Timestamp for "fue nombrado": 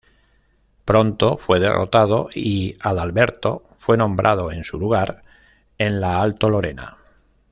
3.77-4.51